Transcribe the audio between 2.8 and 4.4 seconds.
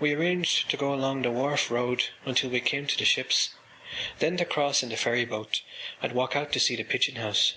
to the ships, then